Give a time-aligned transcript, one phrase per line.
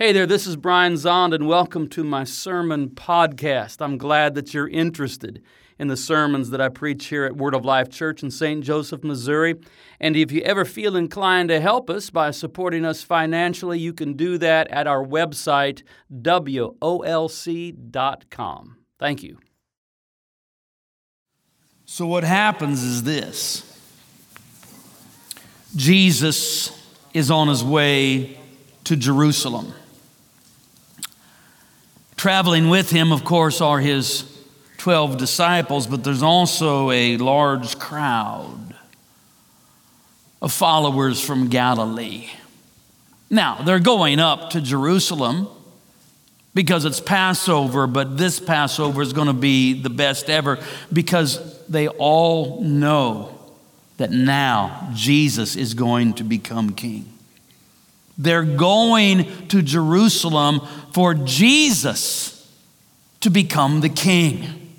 [0.00, 3.78] Hey there, this is Brian Zahnd, and welcome to my sermon podcast.
[3.80, 5.42] I'm glad that you're interested
[5.76, 8.62] in the sermons that I preach here at Word of Life Church in St.
[8.62, 9.56] Joseph, Missouri.
[9.98, 14.12] And if you ever feel inclined to help us by supporting us financially, you can
[14.12, 15.82] do that at our website,
[16.14, 16.76] wolc.com.
[19.00, 19.38] Thank you.
[21.86, 23.64] So, what happens is this
[25.74, 26.70] Jesus
[27.12, 28.38] is on his way
[28.84, 29.74] to Jerusalem.
[32.18, 34.24] Traveling with him, of course, are his
[34.78, 38.74] 12 disciples, but there's also a large crowd
[40.42, 42.28] of followers from Galilee.
[43.30, 45.46] Now, they're going up to Jerusalem
[46.54, 50.58] because it's Passover, but this Passover is going to be the best ever
[50.92, 53.38] because they all know
[53.98, 57.17] that now Jesus is going to become king.
[58.18, 60.60] They're going to Jerusalem
[60.92, 62.34] for Jesus
[63.20, 64.74] to become the king.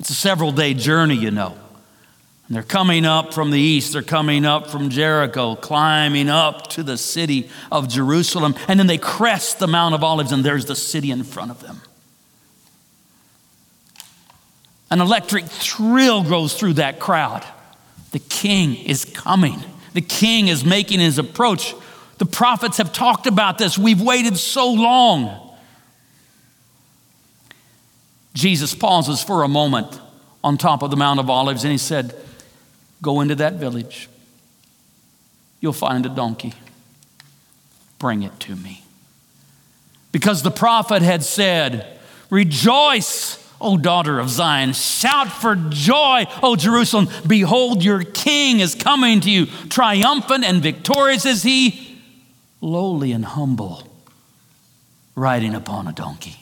[0.00, 1.56] It's a several day journey, you know.
[2.48, 6.82] And they're coming up from the east, they're coming up from Jericho, climbing up to
[6.82, 10.74] the city of Jerusalem, and then they crest the Mount of Olives, and there's the
[10.74, 11.80] city in front of them.
[14.90, 17.46] An electric thrill goes through that crowd.
[18.10, 19.62] The king is coming.
[19.92, 21.76] The king is making his approach.
[22.20, 23.78] The prophets have talked about this.
[23.78, 25.56] We've waited so long.
[28.34, 29.98] Jesus pauses for a moment
[30.44, 32.14] on top of the Mount of Olives and he said,
[33.00, 34.10] Go into that village.
[35.60, 36.52] You'll find a donkey.
[37.98, 38.84] Bring it to me.
[40.12, 44.74] Because the prophet had said, Rejoice, O daughter of Zion.
[44.74, 47.08] Shout for joy, O Jerusalem.
[47.26, 49.46] Behold, your king is coming to you.
[49.70, 51.89] Triumphant and victorious is he
[52.60, 53.86] lowly and humble,
[55.14, 56.36] riding upon a donkey.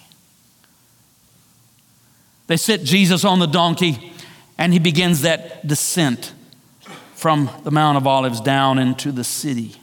[2.46, 4.12] They sit Jesus on the donkey,
[4.56, 6.32] and he begins that descent
[7.14, 9.76] from the Mount of Olives down into the city.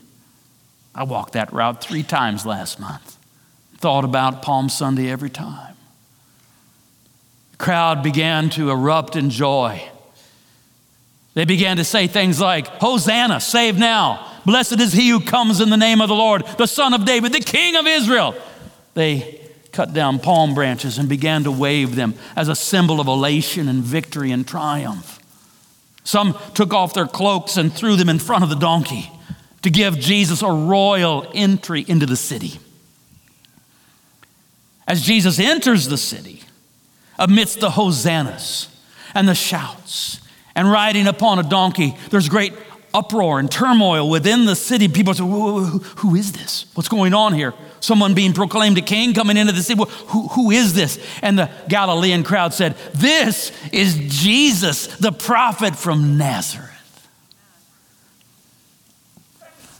[0.93, 3.17] I walked that route three times last month.
[3.77, 5.75] Thought about Palm Sunday every time.
[7.51, 9.89] The crowd began to erupt in joy.
[11.33, 14.31] They began to say things like, Hosanna, save now.
[14.45, 17.33] Blessed is he who comes in the name of the Lord, the Son of David,
[17.33, 18.35] the King of Israel.
[18.93, 19.41] They
[19.71, 23.83] cut down palm branches and began to wave them as a symbol of elation and
[23.83, 25.19] victory and triumph.
[26.03, 29.11] Some took off their cloaks and threw them in front of the donkey
[29.63, 32.59] to give Jesus a royal entry into the city.
[34.87, 36.43] As Jesus enters the city,
[37.17, 38.67] amidst the hosannas
[39.15, 40.21] and the shouts,
[40.55, 42.53] and riding upon a donkey, there's great
[42.95, 44.87] uproar and turmoil within the city.
[44.87, 46.65] People say, Who is this?
[46.73, 47.53] What's going on here?
[47.81, 49.83] Someone being proclaimed a king coming into the city.
[50.07, 50.97] Who, who is this?
[51.21, 56.71] And the Galilean crowd said, This is Jesus, the prophet from Nazareth.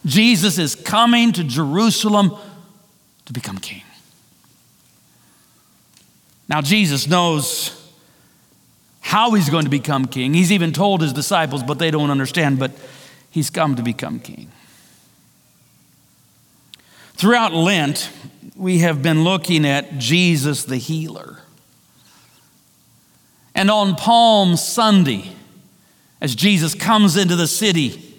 [0.05, 2.37] Jesus is coming to Jerusalem
[3.25, 3.81] to become king.
[6.47, 7.81] Now, Jesus knows
[9.01, 10.33] how he's going to become king.
[10.33, 12.59] He's even told his disciples, but they don't understand.
[12.59, 12.71] But
[13.35, 14.49] He's come to become king.
[17.15, 18.09] Throughout Lent,
[18.55, 21.39] we have been looking at Jesus the healer.
[23.53, 25.33] And on Palm Sunday,
[26.21, 28.15] as Jesus comes into the city,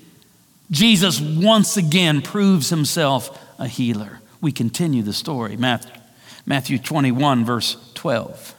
[0.70, 4.20] Jesus once again proves himself a healer.
[4.42, 8.54] We continue the story, Matthew 21, verse 12.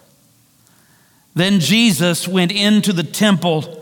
[1.36, 3.77] Then Jesus went into the temple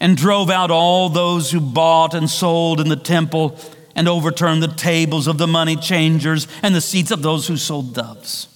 [0.00, 3.58] and drove out all those who bought and sold in the temple
[3.94, 7.94] and overturned the tables of the money changers and the seats of those who sold
[7.94, 8.46] doves.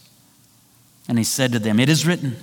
[1.08, 2.36] And he said to them, It is written,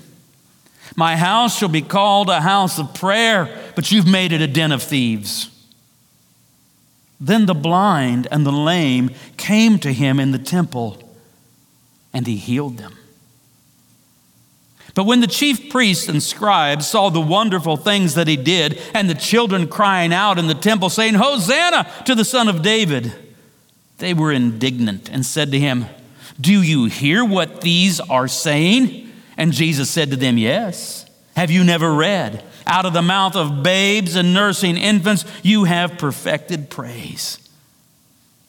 [0.96, 4.74] My house shall be called a house of prayer, but you've made it a den
[4.74, 5.50] of thieves.
[7.22, 11.02] Then the blind and the lame came to him in the temple,
[12.14, 12.99] and he healed them.
[14.96, 19.10] But when the chief priests and scribes saw the wonderful things that he did, and
[19.10, 23.14] the children crying out in the temple, saying, Hosanna to the Son of David,
[24.00, 25.86] they were indignant and said to him,
[26.40, 29.12] Do you hear what these are saying?
[29.38, 31.06] And Jesus said to them, Yes.
[31.36, 32.44] Have you never read?
[32.68, 37.40] Out of the mouth of babes and nursing infants, you have perfected praise.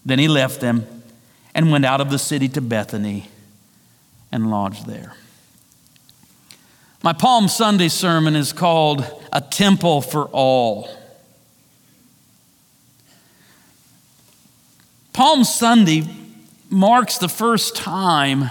[0.05, 0.87] Then he left them
[1.55, 3.29] and went out of the city to Bethany
[4.33, 5.15] and lodged there.
[7.03, 10.91] My Palm Sunday sermon is called A Temple for All.
[15.15, 16.03] Palm Sunday
[16.69, 18.51] marks the first time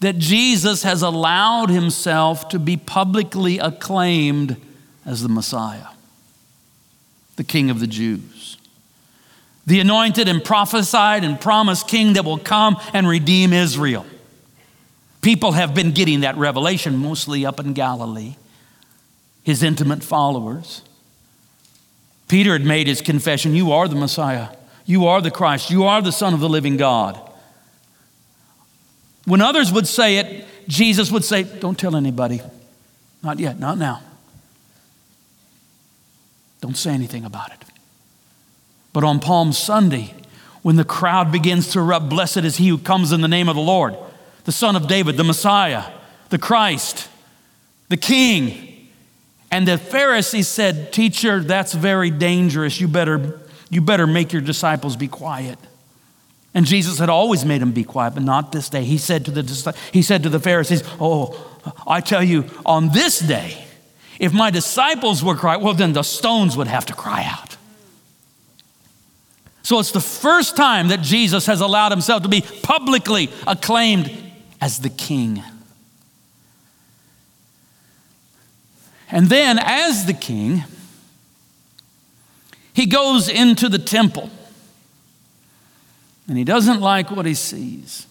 [0.00, 4.56] that Jesus has allowed himself to be publicly acclaimed
[5.06, 5.86] as the Messiah,
[7.36, 8.56] the King of the Jews,
[9.64, 14.04] the anointed and prophesied and promised King that will come and redeem Israel.
[15.22, 18.34] People have been getting that revelation mostly up in Galilee,
[19.44, 20.82] his intimate followers.
[22.28, 24.48] Peter had made his confession You are the Messiah,
[24.84, 27.18] you are the Christ, you are the Son of the living God.
[29.24, 32.40] When others would say it, Jesus would say, Don't tell anybody.
[33.22, 34.02] Not yet, not now.
[36.60, 37.58] Don't say anything about it.
[38.92, 40.14] But on Palm Sunday,
[40.62, 43.54] when the crowd begins to erupt, blessed is he who comes in the name of
[43.54, 43.96] the Lord,
[44.44, 45.84] the Son of David, the Messiah,
[46.30, 47.08] the Christ,
[47.88, 48.88] the King.
[49.50, 52.80] And the Pharisees said, Teacher, that's very dangerous.
[52.80, 53.40] You better,
[53.70, 55.58] you better make your disciples be quiet.
[56.54, 58.84] And Jesus had always made them be quiet, but not this day.
[58.84, 61.38] He said to the, he said to the Pharisees, Oh,
[61.86, 63.64] I tell you, on this day,
[64.18, 67.56] if my disciples were quiet, well, then the stones would have to cry out.
[69.62, 74.31] So it's the first time that Jesus has allowed himself to be publicly acclaimed
[74.62, 75.42] as the king.
[79.10, 80.62] And then, as the king,
[82.72, 84.30] he goes into the temple
[86.28, 88.06] and he doesn't like what he sees.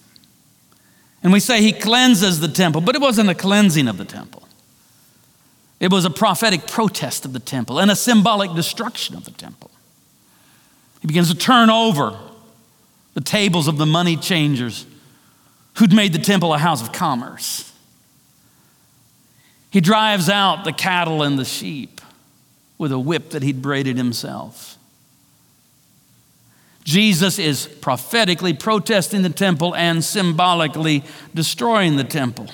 [1.23, 4.45] And we say he cleanses the temple, but it wasn't a cleansing of the temple.
[5.79, 9.71] It was a prophetic protest of the temple and a symbolic destruction of the temple.
[10.99, 12.19] He begins to turn over
[13.13, 14.85] the tables of the money changers
[15.75, 17.71] who'd made the temple a house of commerce.
[19.69, 22.01] He drives out the cattle and the sheep
[22.77, 24.77] with a whip that he'd braided himself.
[26.83, 31.03] Jesus is prophetically protesting the temple and symbolically
[31.33, 32.47] destroying the temple.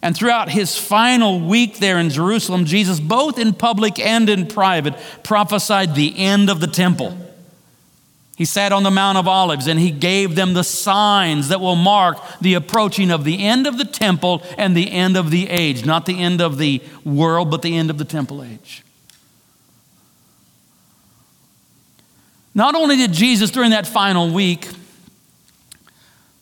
[0.00, 4.94] And throughout his final week there in Jerusalem, Jesus, both in public and in private,
[5.22, 7.16] prophesied the end of the temple.
[8.36, 11.76] He sat on the Mount of Olives and he gave them the signs that will
[11.76, 15.84] mark the approaching of the end of the temple and the end of the age.
[15.84, 18.82] Not the end of the world, but the end of the temple age.
[22.54, 24.68] Not only did Jesus, during that final week,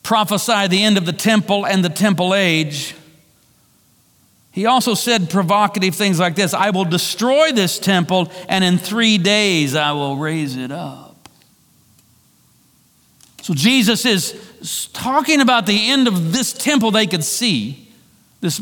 [0.03, 2.95] prophesy the end of the temple and the temple age,
[4.51, 9.17] he also said provocative things like this I will destroy this temple, and in three
[9.17, 11.10] days I will raise it up.
[13.41, 17.91] So Jesus is talking about the end of this temple they could see,
[18.39, 18.61] this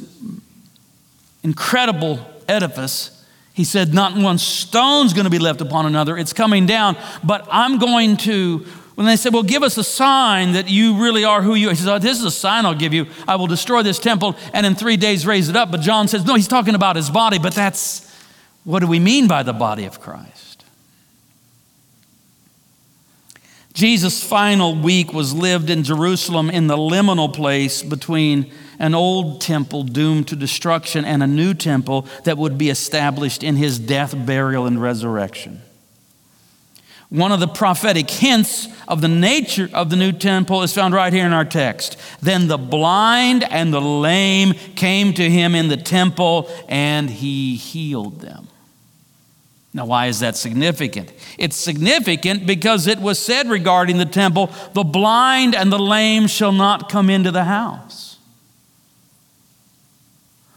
[1.43, 3.15] incredible edifice.
[3.53, 6.17] He said, Not one stone's going to be left upon another.
[6.17, 8.65] It's coming down, but I'm going to.
[8.95, 11.71] When they said, Well, give us a sign that you really are who you are,
[11.71, 13.07] he says, oh, This is a sign I'll give you.
[13.27, 15.71] I will destroy this temple and in three days raise it up.
[15.71, 18.09] But John says, No, he's talking about his body, but that's
[18.63, 20.48] what do we mean by the body of Christ?
[23.79, 29.83] Jesus' final week was lived in Jerusalem in the liminal place between an old temple
[29.83, 34.65] doomed to destruction and a new temple that would be established in his death, burial,
[34.65, 35.61] and resurrection.
[37.07, 41.13] One of the prophetic hints of the nature of the new temple is found right
[41.13, 41.97] here in our text.
[42.21, 48.19] Then the blind and the lame came to him in the temple, and he healed
[48.19, 48.49] them.
[49.73, 51.13] Now, why is that significant?
[51.37, 56.51] It's significant because it was said regarding the temple the blind and the lame shall
[56.51, 58.17] not come into the house.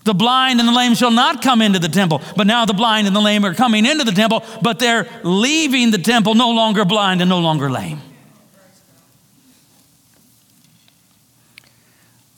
[0.04, 2.22] The blind and the lame shall not come into the temple.
[2.36, 5.90] But now the blind and the lame are coming into the temple, but they're leaving
[5.90, 8.00] the temple no longer blind and no longer lame.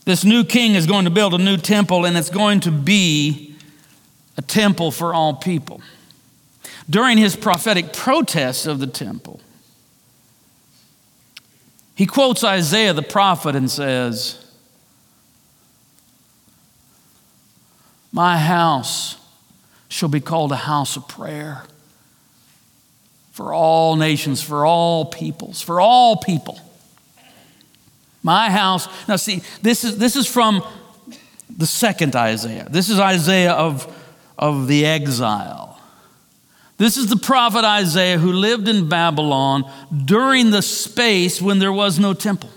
[0.04, 3.56] This new king is going to build a new temple, and it's going to be
[4.36, 5.80] a temple for all people.
[6.88, 9.40] During his prophetic protests of the temple,
[11.94, 14.40] he quotes Isaiah the prophet and says,
[18.12, 19.16] My house
[19.88, 21.64] shall be called a house of prayer
[23.32, 26.58] for all nations, for all peoples, for all people.
[28.22, 28.86] My house.
[29.08, 30.64] Now, see, this is, this is from
[31.50, 32.68] the second Isaiah.
[32.70, 33.92] This is Isaiah of,
[34.38, 35.73] of the exile.
[36.76, 39.70] This is the prophet Isaiah who lived in Babylon
[40.04, 42.50] during the space when there was no temple.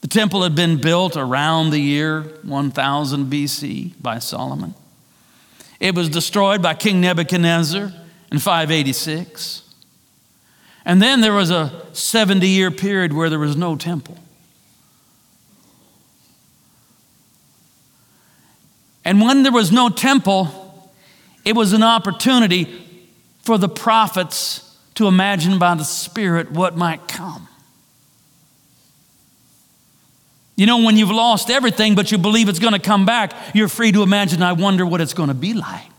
[0.00, 4.74] The temple had been built around the year 1000 BC by Solomon.
[5.80, 7.92] It was destroyed by King Nebuchadnezzar
[8.30, 9.62] in 586.
[10.84, 14.18] And then there was a 70 year period where there was no temple.
[19.04, 20.90] And when there was no temple,
[21.44, 22.83] it was an opportunity
[23.44, 27.48] for the prophets to imagine by the Spirit what might come.
[30.56, 33.68] You know, when you've lost everything, but you believe it's going to come back, you're
[33.68, 35.90] free to imagine, I wonder what it's going to be like.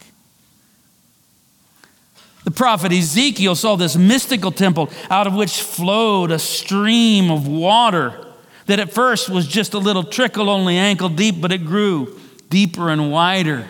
[2.46, 8.25] The prophet Ezekiel saw this mystical temple out of which flowed a stream of water
[8.68, 12.90] that at first was just a little trickle, only ankle deep, but it grew deeper
[12.90, 13.68] and wider.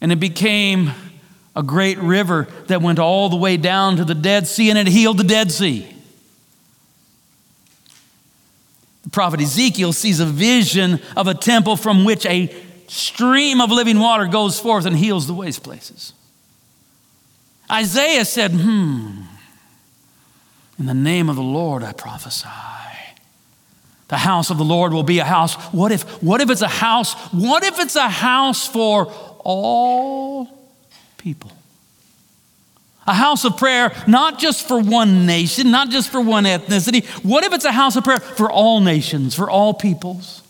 [0.00, 0.92] And it became
[1.56, 4.86] a great river that went all the way down to the Dead Sea and it
[4.86, 5.92] healed the Dead Sea.
[9.04, 12.54] The prophet Ezekiel sees a vision of a temple from which a
[12.88, 16.12] stream of living water goes forth and heals the waste places.
[17.70, 19.22] Isaiah said, Hmm,
[20.78, 22.48] in the name of the Lord I prophesy.
[24.08, 25.54] The house of the Lord will be a house.
[25.72, 27.14] What if, what if it's a house?
[27.32, 29.06] What if it's a house for
[29.38, 30.55] all
[31.26, 31.50] people?
[33.04, 37.04] A house of prayer, not just for one nation, not just for one ethnicity.
[37.24, 40.44] What if it's a house of prayer for all nations, for all peoples?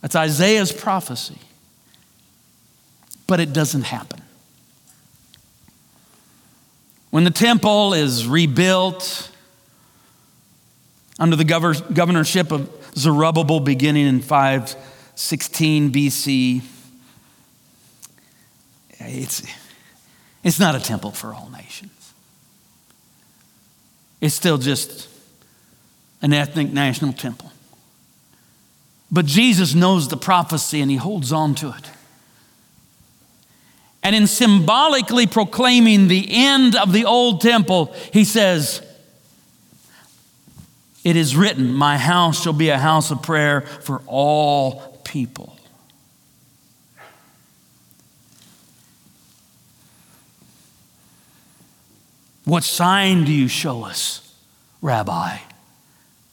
[0.00, 1.36] That's Isaiah's prophecy.
[3.26, 4.22] But it doesn't happen.
[7.10, 9.30] When the temple is rebuilt
[11.18, 16.62] under the governorship of Zerubbabel beginning in 516 BC,
[19.08, 19.42] it's,
[20.42, 22.14] it's not a temple for all nations.
[24.20, 25.08] It's still just
[26.22, 27.52] an ethnic national temple.
[29.10, 31.90] But Jesus knows the prophecy and he holds on to it.
[34.02, 38.82] And in symbolically proclaiming the end of the old temple, he says,
[41.04, 45.56] It is written, My house shall be a house of prayer for all people.
[52.44, 54.34] What sign do you show us,
[54.80, 55.38] Rabbi?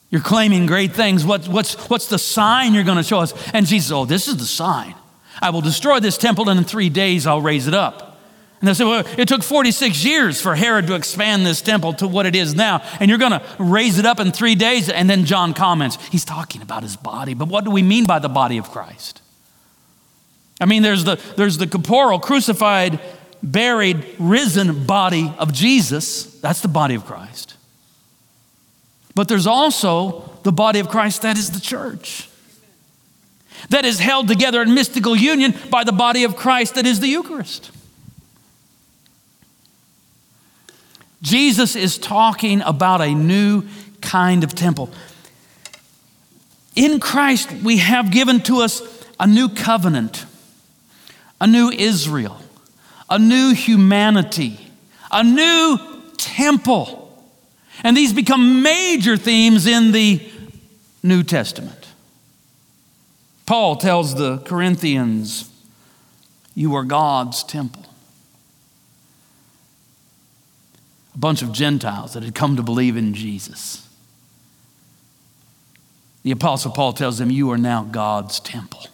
[0.09, 1.23] You're claiming great things.
[1.23, 3.33] What, what's, what's the sign you're going to show us?
[3.53, 4.95] And Jesus, oh, this is the sign.
[5.41, 8.19] I will destroy this temple, and in three days I'll raise it up.
[8.59, 12.07] And they said, well, it took 46 years for Herod to expand this temple to
[12.07, 14.89] what it is now, and you're going to raise it up in three days.
[14.89, 17.33] And then John comments, he's talking about his body.
[17.35, 19.21] But what do we mean by the body of Christ?
[20.59, 22.99] I mean, there's the, there's the corporal, crucified,
[23.41, 26.39] buried, risen body of Jesus.
[26.39, 27.55] That's the body of Christ.
[29.15, 32.29] But there's also the body of Christ that is the church
[33.67, 37.07] that is held together in mystical union by the body of Christ that is the
[37.07, 37.71] Eucharist.
[41.21, 43.63] Jesus is talking about a new
[44.01, 44.89] kind of temple.
[46.75, 48.81] In Christ, we have given to us
[49.19, 50.25] a new covenant,
[51.41, 52.41] a new Israel,
[53.09, 54.59] a new humanity,
[55.11, 55.79] a new
[56.17, 57.05] temple.
[57.83, 60.21] And these become major themes in the
[61.01, 61.87] New Testament.
[63.45, 65.49] Paul tells the Corinthians,
[66.53, 67.85] You are God's temple.
[71.15, 73.89] A bunch of Gentiles that had come to believe in Jesus.
[76.23, 78.85] The Apostle Paul tells them, You are now God's temple.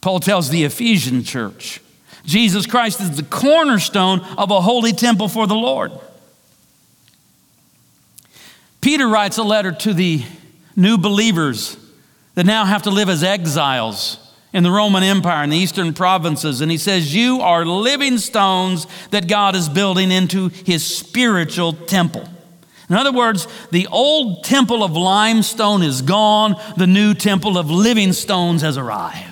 [0.00, 1.80] Paul tells the Ephesian church,
[2.24, 5.92] Jesus Christ is the cornerstone of a holy temple for the Lord.
[8.80, 10.22] Peter writes a letter to the
[10.76, 11.76] new believers
[12.34, 14.18] that now have to live as exiles
[14.52, 16.60] in the Roman Empire in the eastern provinces.
[16.60, 22.28] And he says, You are living stones that God is building into his spiritual temple.
[22.88, 28.12] In other words, the old temple of limestone is gone, the new temple of living
[28.12, 29.31] stones has arrived.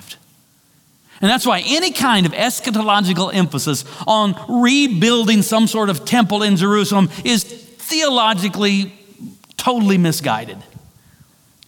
[1.21, 6.57] And that's why any kind of eschatological emphasis on rebuilding some sort of temple in
[6.57, 8.93] Jerusalem is theologically
[9.55, 10.57] totally misguided.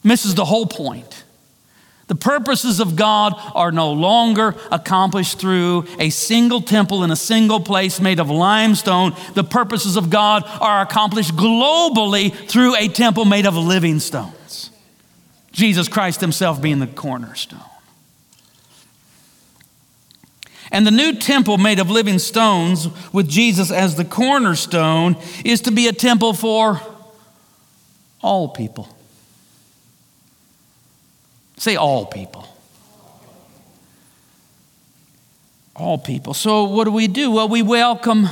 [0.04, 1.24] Misses the whole point.
[2.08, 7.60] The purposes of God are no longer accomplished through a single temple in a single
[7.60, 9.16] place made of limestone.
[9.36, 14.72] The purposes of God are accomplished globally through a temple made of living stones.
[15.54, 17.60] Jesus Christ Himself being the cornerstone.
[20.74, 25.16] And the new temple made of living stones with Jesus as the cornerstone
[25.46, 26.82] is to be a temple for
[28.22, 28.90] all people.
[31.56, 32.46] Say all people.
[35.76, 36.34] All people.
[36.34, 37.32] So, what do we do?
[37.32, 38.28] Well, we welcome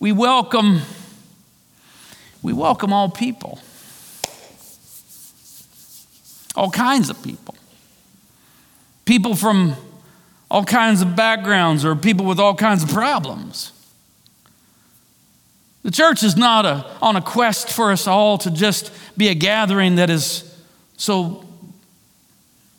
[0.00, 0.80] We welcome,
[2.40, 3.60] we welcome all people,
[6.56, 7.54] all kinds of people.
[9.04, 9.76] People from
[10.50, 13.72] all kinds of backgrounds or people with all kinds of problems.
[15.82, 19.34] The church is not a, on a quest for us all to just be a
[19.34, 20.46] gathering that is
[20.96, 21.44] so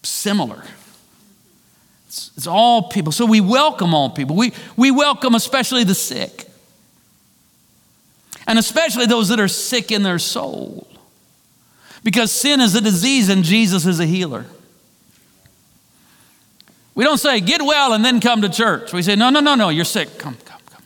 [0.04, 0.63] similar.
[2.08, 3.12] It's, it's all people.
[3.12, 4.36] So we welcome all people.
[4.36, 6.46] We, we welcome especially the sick,
[8.46, 10.88] and especially those that are sick in their soul.
[12.04, 14.46] Because sin is a disease and Jesus is a healer.
[17.01, 18.93] We don't say, get well and then come to church.
[18.93, 20.20] We say, no, no, no, no, you're sick.
[20.20, 20.84] Come, come, come.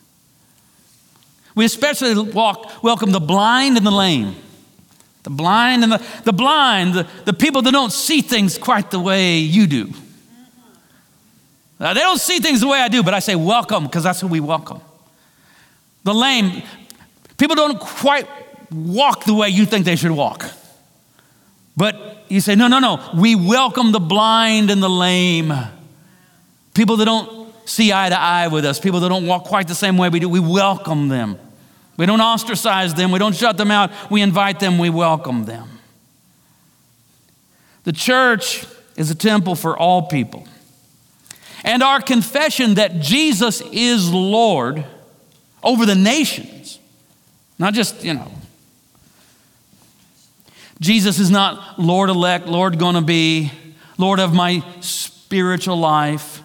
[1.56, 4.34] We especially walk, welcome the blind and the lame.
[5.24, 9.00] The blind and the, the blind, the, the people that don't see things quite the
[9.02, 9.92] way you do.
[11.82, 14.22] Uh, they don't see things the way I do, but I say welcome because that's
[14.22, 14.80] who we welcome.
[16.06, 16.64] The lame,
[17.38, 18.30] people don't quite
[18.72, 20.50] walk the way you think they should walk.
[21.76, 25.52] But you say, no, no, no, we welcome the blind and the lame.
[26.76, 29.74] People that don't see eye to eye with us, people that don't walk quite the
[29.74, 31.40] same way we do, we welcome them.
[31.98, 35.70] We don't ostracize them, we don't shut them out, we invite them, we welcome them.
[37.86, 38.66] The church
[38.98, 40.46] is a temple for all people.
[41.64, 44.86] And our confession that Jesus is Lord
[45.64, 46.80] over the nations,
[47.58, 48.32] not just, you know,
[50.82, 53.52] Jesus is not Lord elect, Lord gonna be,
[53.98, 56.42] Lord of my spiritual life.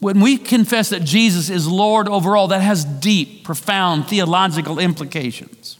[0.00, 5.78] When we confess that Jesus is Lord over all, that has deep, profound theological implications.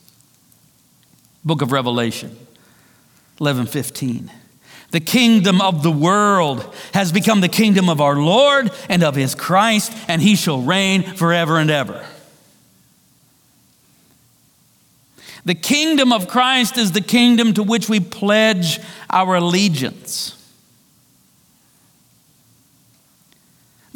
[1.45, 2.37] Book of Revelation,
[3.41, 4.31] 11 15.
[4.91, 9.35] The kingdom of the world has become the kingdom of our Lord and of his
[9.35, 12.05] Christ, and he shall reign forever and ever.
[15.45, 20.38] The kingdom of Christ is the kingdom to which we pledge our allegiance.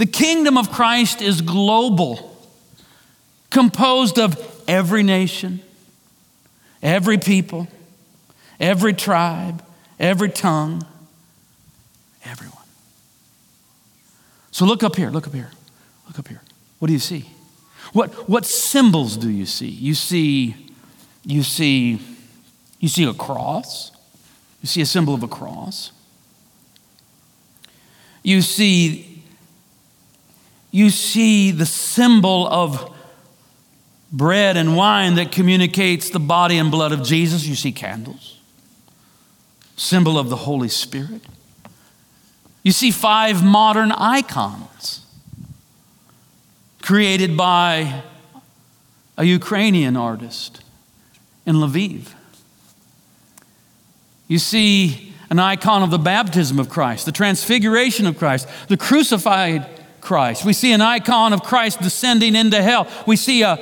[0.02, 2.36] The kingdom of Christ is global,
[3.50, 4.36] composed of
[4.66, 5.60] every nation,
[6.82, 7.68] every people,
[8.58, 9.64] every tribe,
[10.00, 10.84] every tongue,
[12.24, 12.64] everyone.
[14.50, 15.52] So look up here, look up here,
[16.08, 16.42] look up here.
[16.80, 17.30] What do you see?
[17.92, 19.68] What, what symbols do you see?
[19.68, 20.56] You see,
[21.24, 22.00] you see,
[22.80, 23.92] you see a cross.
[24.62, 25.92] You see a symbol of a cross.
[28.24, 29.11] You see
[30.72, 32.92] you see the symbol of
[34.10, 37.46] bread and wine that communicates the body and blood of Jesus.
[37.46, 38.38] You see candles,
[39.76, 41.22] symbol of the Holy Spirit.
[42.62, 45.04] You see five modern icons
[46.80, 48.02] created by
[49.18, 50.64] a Ukrainian artist
[51.44, 52.14] in Lviv.
[54.26, 59.66] You see an icon of the baptism of Christ, the transfiguration of Christ, the crucified
[60.02, 60.44] Christ.
[60.44, 62.86] We see an icon of Christ descending into hell.
[63.06, 63.58] We see a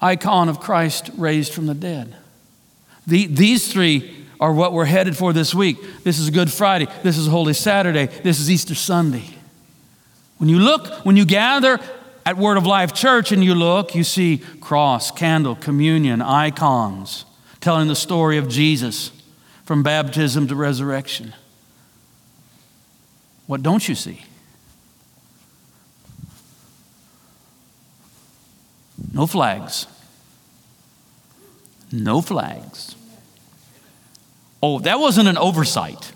[0.00, 2.14] icon of Christ raised from the dead.
[3.06, 5.78] The, these three are what we're headed for this week.
[6.02, 6.88] This is Good Friday.
[7.02, 8.06] This is Holy Saturday.
[8.06, 9.24] This is Easter Sunday.
[10.38, 11.80] When you look, when you gather
[12.26, 17.24] at Word of Life Church and you look, you see cross, candle, communion, icons
[17.60, 19.12] telling the story of Jesus
[19.64, 21.32] from baptism to resurrection.
[23.46, 24.25] What don't you see?
[29.12, 29.86] No flags.
[31.92, 32.94] No flags.
[34.62, 36.12] Oh, that wasn't an oversight.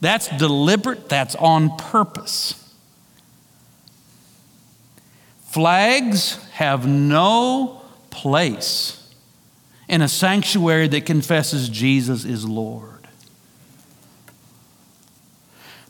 [0.00, 2.56] That's deliberate, that's on purpose.
[5.48, 8.96] Flags have no place
[9.88, 13.08] in a sanctuary that confesses Jesus is Lord.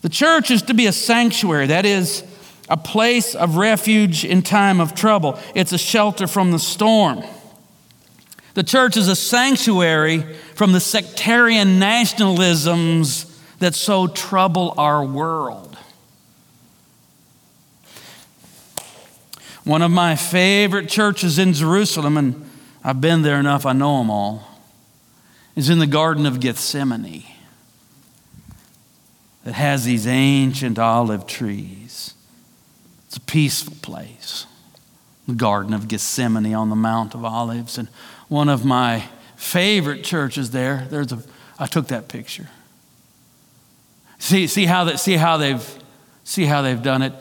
[0.01, 2.25] The church is to be a sanctuary, that is,
[2.71, 5.39] a place of refuge in time of trouble.
[5.57, 7.25] It's a shelter from the storm.
[8.55, 10.23] The church is a sanctuary
[10.55, 13.27] from the sectarian nationalisms
[13.59, 15.77] that so trouble our world.
[19.65, 22.51] One of my favorite churches in Jerusalem, and
[22.85, 24.47] I've been there enough, I know them all,
[25.57, 27.25] is in the Garden of Gethsemane
[29.45, 32.15] that has these ancient olive trees.
[33.11, 34.47] It's a peaceful place.
[35.27, 37.77] The Garden of Gethsemane on the Mount of Olives.
[37.77, 37.89] And
[38.29, 39.03] one of my
[39.35, 41.21] favorite churches there, there's a,
[41.59, 42.47] I took that picture.
[44.21, 45.79] See, see, how, that, see, how, they've,
[46.23, 47.13] see how they've done it?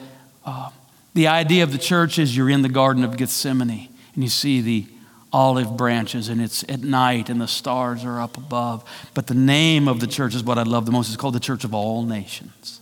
[0.46, 0.70] Uh,
[1.16, 4.62] The idea of the church is you're in the Garden of Gethsemane and you see
[4.62, 4.86] the
[5.34, 8.84] olive branches and it's at night and the stars are up above.
[9.16, 11.08] But the name of the church is what I love the most.
[11.08, 12.79] It's called the Church of All Nations.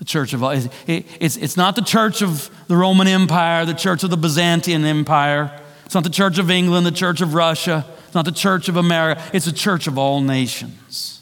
[0.00, 0.42] The church of
[0.86, 5.60] it's, it's not the church of the Roman Empire, the church of the Byzantine Empire.
[5.84, 7.84] It's not the church of England, the church of Russia.
[8.06, 9.22] It's not the church of America.
[9.34, 11.20] It's the church of all nations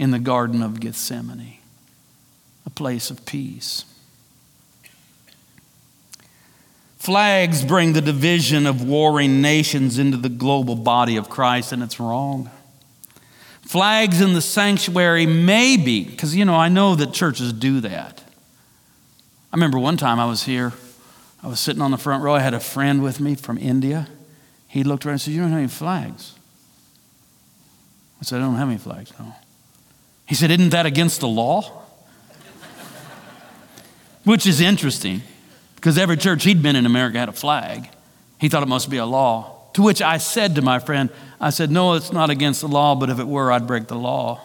[0.00, 1.58] in the Garden of Gethsemane,
[2.66, 3.84] a place of peace.
[6.98, 12.00] Flags bring the division of warring nations into the global body of Christ, and it's
[12.00, 12.50] wrong.
[13.72, 18.22] Flags in the sanctuary maybe, because, you know, I know that churches do that.
[19.50, 20.74] I remember one time I was here,
[21.42, 24.08] I was sitting on the front row, I had a friend with me from India.
[24.68, 26.34] He looked around and said, You don't have any flags.
[28.20, 29.34] I said, I don't have any flags, no.
[30.26, 31.62] He said, Isn't that against the law?
[34.24, 35.22] Which is interesting
[35.76, 37.88] because every church he'd been in America had a flag.
[38.38, 39.61] He thought it must be a law.
[39.74, 42.94] To which I said to my friend, I said, No, it's not against the law,
[42.94, 44.40] but if it were, I'd break the law.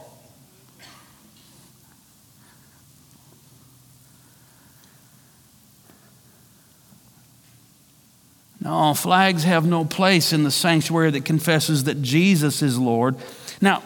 [8.67, 13.15] No, flags have no place in the sanctuary that confesses that Jesus is Lord.
[13.61, 13.81] Now,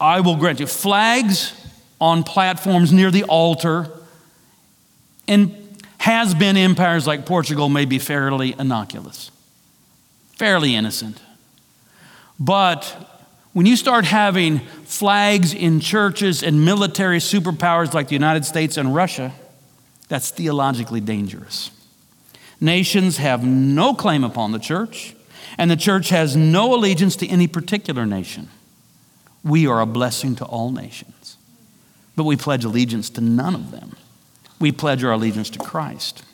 [0.00, 1.52] I will grant you, flags
[2.00, 3.90] on platforms near the altar
[5.26, 9.30] and has been empires like Portugal may be fairly innocuous,
[10.36, 11.20] fairly innocent.
[12.38, 12.84] But
[13.52, 18.94] when you start having flags in churches and military superpowers like the United States and
[18.94, 19.32] Russia,
[20.08, 21.70] that's theologically dangerous.
[22.60, 25.14] Nations have no claim upon the church,
[25.58, 28.48] and the church has no allegiance to any particular nation.
[29.42, 31.36] We are a blessing to all nations,
[32.16, 33.96] but we pledge allegiance to none of them
[34.64, 36.24] we pledge our allegiance to Christ.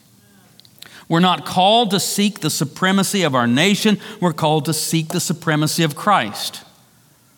[1.11, 5.19] We're not called to seek the supremacy of our nation, we're called to seek the
[5.19, 6.63] supremacy of Christ.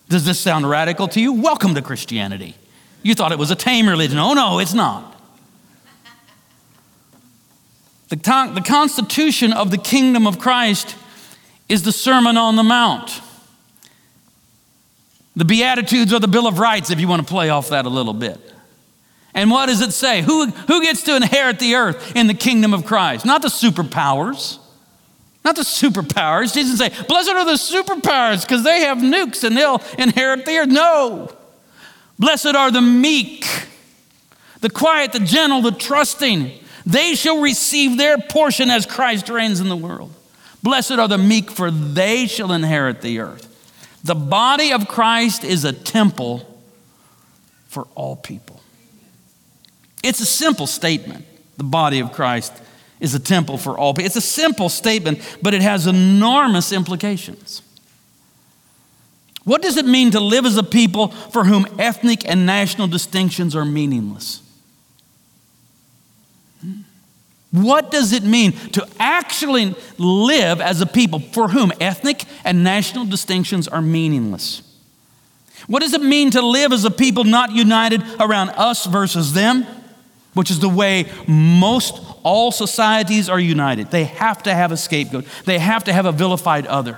[0.10, 1.34] Does this sound radical to you?
[1.34, 2.54] Welcome to Christianity.
[3.02, 4.20] You thought it was a tame religion.
[4.20, 5.20] Oh, no, it's not.
[8.10, 8.18] The,
[8.54, 10.96] the constitution of the kingdom of Christ
[11.68, 13.22] is the Sermon on the Mount.
[15.36, 17.90] The Beatitudes are the Bill of Rights, if you want to play off that a
[17.90, 18.53] little bit.
[19.34, 20.22] And what does it say?
[20.22, 23.26] Who, who gets to inherit the earth in the kingdom of Christ?
[23.26, 24.60] Not the superpowers.
[25.44, 26.54] Not the superpowers.
[26.54, 30.70] Jesus say, Blessed are the superpowers because they have nukes and they'll inherit the earth.
[30.70, 31.30] No.
[32.18, 33.46] Blessed are the meek,
[34.62, 36.52] the quiet, the gentle, the trusting.
[36.86, 40.14] They shall receive their portion as Christ reigns in the world.
[40.62, 43.50] Blessed are the meek, for they shall inherit the earth.
[44.04, 46.48] The body of Christ is a temple
[47.68, 48.62] for all people.
[50.04, 51.26] It's a simple statement.
[51.58, 52.54] The body of Christ
[53.00, 53.98] is a temple for all.
[53.98, 57.62] It's a simple statement, but it has enormous implications.
[59.46, 63.56] What does it mean to live as a people for whom ethnic and national distinctions
[63.56, 64.42] are meaningless?
[67.52, 73.06] What does it mean to actually live as a people for whom ethnic and national
[73.06, 74.64] distinctions are meaningless?
[75.68, 79.66] What does it mean to live as a people not united around us versus them?
[80.34, 83.92] Which is the way most all societies are united.
[83.92, 86.98] They have to have a scapegoat, they have to have a vilified other.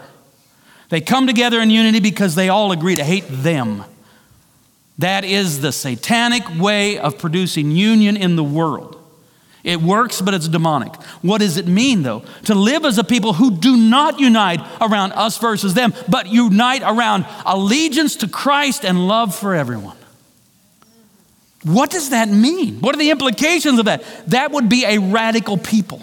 [0.89, 3.83] They come together in unity because they all agree to hate them.
[4.99, 8.95] That is the satanic way of producing union in the world.
[9.63, 10.95] It works, but it's demonic.
[11.23, 12.23] What does it mean, though?
[12.45, 16.83] To live as a people who do not unite around us versus them, but unite
[16.83, 19.97] around allegiance to Christ and love for everyone.
[21.65, 22.79] What does that mean?
[22.79, 24.03] What are the implications of that?
[24.27, 25.99] That would be a radical people.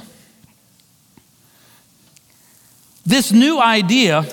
[3.06, 4.26] This new idea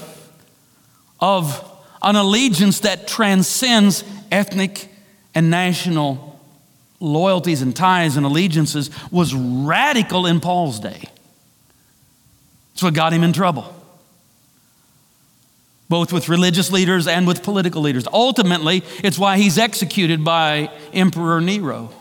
[1.19, 1.65] of
[2.01, 4.87] an allegiance that transcends ethnic
[5.35, 6.39] and national
[6.99, 11.03] loyalties and ties and allegiances was radical in Paul's day.
[12.73, 13.78] It's what got him in trouble
[15.89, 18.07] both with religious leaders and with political leaders.
[18.13, 21.91] Ultimately, it's why he's executed by Emperor Nero.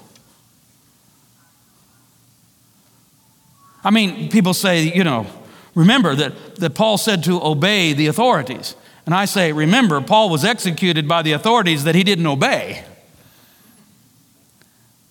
[3.82, 5.26] I mean, people say, you know,
[5.74, 8.76] remember that, that Paul said to obey the authorities.
[9.06, 12.84] And I say, remember, Paul was executed by the authorities that he didn't obey.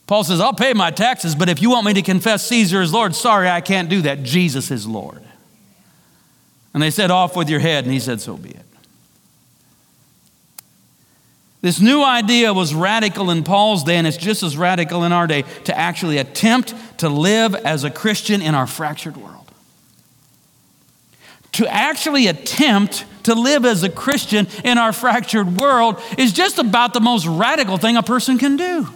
[0.06, 2.94] Paul says, I'll pay my taxes, but if you want me to confess Caesar is
[2.94, 4.22] Lord, sorry, I can't do that.
[4.22, 5.22] Jesus is Lord.
[6.74, 7.86] And they said, Off with your head.
[7.86, 8.66] And he said, So be it.
[11.62, 15.26] This new idea was radical in Paul's day, and it's just as radical in our
[15.26, 19.52] day to actually attempt to live as a Christian in our fractured world.
[21.54, 26.93] To actually attempt to live as a Christian in our fractured world is just about
[26.93, 28.88] the most radical thing a person can do.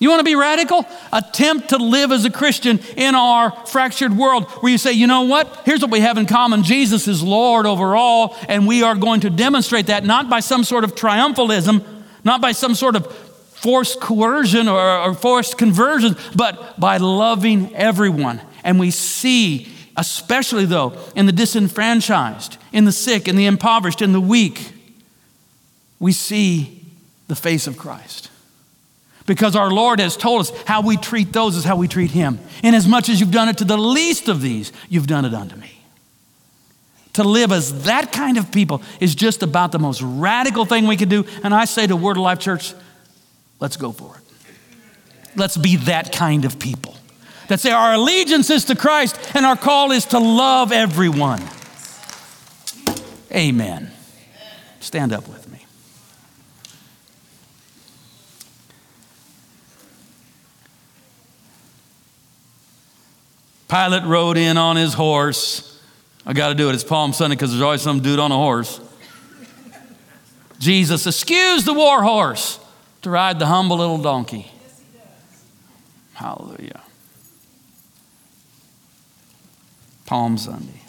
[0.00, 0.86] You want to be radical?
[1.12, 5.22] Attempt to live as a Christian in our fractured world where you say, you know
[5.22, 5.62] what?
[5.64, 9.22] Here's what we have in common Jesus is Lord over all, and we are going
[9.22, 11.84] to demonstrate that not by some sort of triumphalism,
[12.22, 18.40] not by some sort of forced coercion or, or forced conversion, but by loving everyone.
[18.62, 24.12] And we see, especially though, in the disenfranchised, in the sick, in the impoverished, in
[24.12, 24.74] the weak,
[25.98, 26.84] we see
[27.26, 28.30] the face of Christ
[29.28, 32.40] because our Lord has told us how we treat those is how we treat Him.
[32.62, 35.34] And as much as you've done it to the least of these, you've done it
[35.34, 35.70] unto me.
[37.12, 40.96] To live as that kind of people is just about the most radical thing we
[40.96, 41.26] can do.
[41.44, 42.72] And I say to Word of Life Church,
[43.60, 44.22] let's go for it.
[45.36, 46.96] Let's be that kind of people
[47.48, 51.42] that say our allegiance is to Christ and our call is to love everyone.
[53.30, 53.90] Amen.
[54.80, 55.66] Stand up with me.
[63.68, 65.80] Pilate rode in on his horse.
[66.24, 66.74] I got to do it.
[66.74, 68.80] It's Palm Sunday because there's always some dude on a horse.
[70.58, 72.58] Jesus excused the war horse
[73.02, 74.50] to ride the humble little donkey.
[76.14, 76.82] Hallelujah.
[80.06, 80.80] Palm Sunday.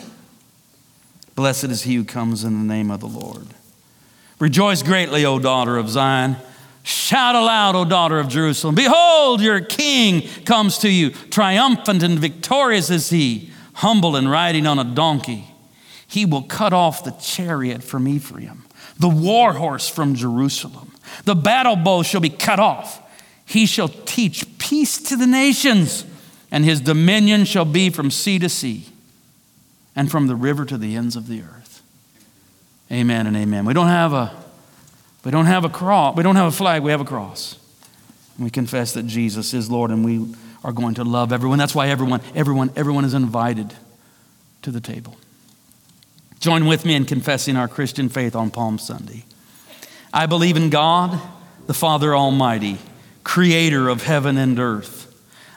[1.35, 3.47] Blessed is he who comes in the name of the Lord.
[4.39, 6.37] Rejoice greatly, O daughter of Zion.
[6.83, 8.75] Shout aloud, O daughter of Jerusalem.
[8.75, 11.11] Behold, your king comes to you.
[11.11, 15.45] Triumphant and victorious is he, humble and riding on a donkey.
[16.07, 18.65] He will cut off the chariot from Ephraim,
[18.97, 20.91] the war horse from Jerusalem.
[21.25, 23.01] The battle bow shall be cut off.
[23.45, 26.05] He shall teach peace to the nations,
[26.51, 28.85] and his dominion shall be from sea to sea
[29.95, 31.81] and from the river to the ends of the earth.
[32.91, 33.65] Amen and amen.
[33.65, 34.38] We don't have a
[35.23, 36.15] we don't have a cross.
[36.15, 36.83] We don't have a flag.
[36.83, 37.57] We have a cross.
[38.37, 41.57] And we confess that Jesus is Lord and we are going to love everyone.
[41.57, 43.73] That's why everyone, everyone, everyone is invited
[44.61, 45.17] to the table.
[46.39, 49.25] Join with me in confessing our Christian faith on Palm Sunday.
[50.13, 51.19] I believe in God,
[51.67, 52.77] the Father Almighty,
[53.23, 55.05] creator of heaven and earth.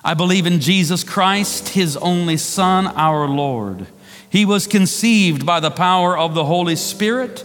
[0.05, 3.87] I believe in Jesus Christ, his only Son, our Lord.
[4.29, 7.45] He was conceived by the power of the Holy Spirit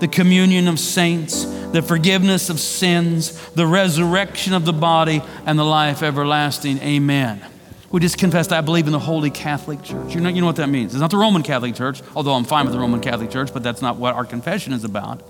[0.00, 5.64] the communion of saints the forgiveness of sins, the resurrection of the body, and the
[5.64, 6.78] life everlasting.
[6.78, 7.44] Amen.
[7.90, 10.14] We just confessed, I believe in the Holy Catholic Church.
[10.14, 10.94] You know, you know what that means.
[10.94, 13.62] It's not the Roman Catholic Church, although I'm fine with the Roman Catholic Church, but
[13.62, 15.22] that's not what our confession is about.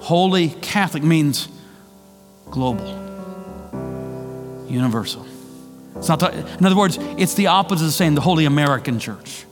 [0.00, 1.48] Holy Catholic means
[2.46, 2.86] global,
[4.68, 5.26] universal.
[5.96, 9.44] It's not the, in other words, it's the opposite of saying the Holy American Church,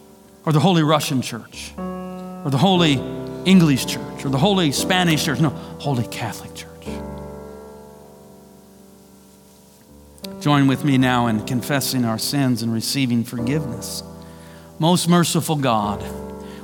[0.45, 2.97] or the Holy Russian Church, or the Holy
[3.47, 5.41] English church or the Holy Spanish church.
[5.41, 6.73] No, Holy Catholic Church.
[10.41, 14.03] Join with me now in confessing our sins and receiving forgiveness.
[14.79, 16.05] Most merciful God,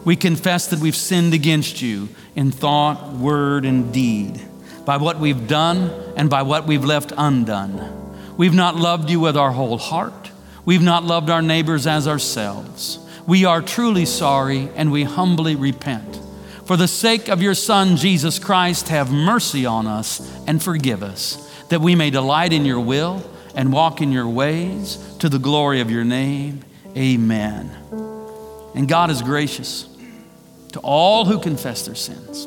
[0.04, 4.40] we confess that we've sinned against you in thought, word, and deed,
[4.84, 8.36] by what we've done and by what we've left undone.
[8.36, 10.30] We've not loved you with our whole heart.
[10.64, 12.98] We've not loved our neighbors as ourselves.
[13.26, 16.21] We are truly sorry and we humbly repent.
[16.66, 21.37] For the sake of your Son, Jesus Christ, have mercy on us and forgive us,
[21.68, 23.22] that we may delight in your will
[23.55, 26.64] and walk in your ways to the glory of your name.
[26.96, 27.70] Amen.
[28.75, 29.88] And God is gracious
[30.72, 32.46] to all who confess their sins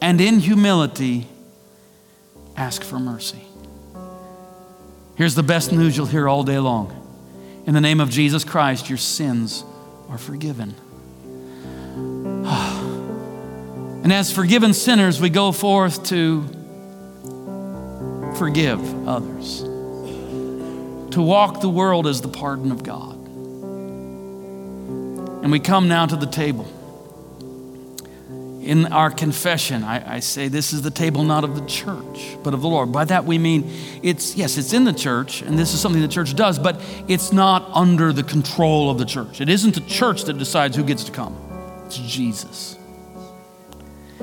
[0.00, 1.26] and in humility
[2.56, 3.42] ask for mercy.
[5.16, 6.98] Here's the best news you'll hear all day long.
[7.66, 9.64] In the name of Jesus Christ, your sins
[10.08, 10.74] are forgiven.
[14.02, 16.42] And as forgiven sinners, we go forth to
[18.36, 23.14] forgive others, to walk the world as the pardon of God.
[25.44, 26.66] And we come now to the table.
[28.62, 32.54] in our confession, I, I, say this is the table not of the church, but
[32.54, 32.92] of the Lord.
[32.92, 33.70] By that we mean
[34.02, 37.32] it's, yes, it's in the church, and this is something the church does, but it's
[37.32, 39.40] not under the control of the church.
[39.40, 41.36] It isn't the church that decides who gets to come,
[41.86, 42.78] it's Jesus.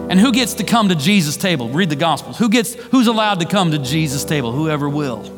[0.09, 1.69] And who gets to come to Jesus' table?
[1.69, 2.37] Read the Gospels.
[2.37, 4.51] Who gets, who's allowed to come to Jesus' table?
[4.51, 5.35] Whoever will.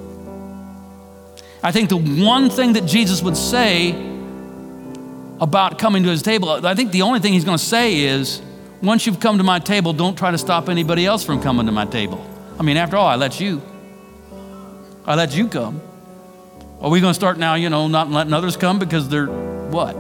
[1.64, 3.92] I think the one thing that Jesus would say
[5.40, 8.42] about coming to his table, I think the only thing he's going to say is,
[8.82, 11.72] once you've come to my table, don't try to stop anybody else from coming to
[11.72, 12.26] my table.
[12.60, 13.62] I mean, after all, I let you.
[15.06, 15.82] I let you come.
[16.80, 19.94] Are we going to start now, you know, not letting others come because they're what?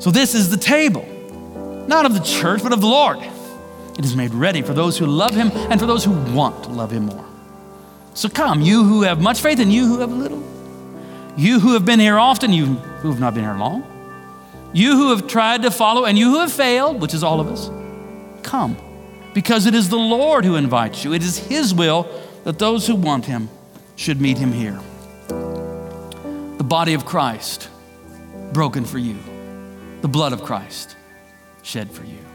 [0.00, 1.04] So, this is the table,
[1.90, 3.18] not of the church, but of the Lord.
[3.98, 6.70] It is made ready for those who love him and for those who want to
[6.70, 7.26] love him more.
[8.14, 10.42] So, come, you who have much faith and you who have little.
[11.36, 13.84] You who have been here often, you who have not been here long.
[14.72, 17.48] You who have tried to follow and you who have failed, which is all of
[17.48, 17.70] us,
[18.42, 18.76] come.
[19.34, 21.12] Because it is the Lord who invites you.
[21.12, 22.08] It is His will
[22.44, 23.48] that those who want Him
[23.96, 24.80] should meet Him here.
[25.28, 27.68] The body of Christ
[28.52, 29.16] broken for you,
[30.02, 30.96] the blood of Christ
[31.70, 32.29] shed for you.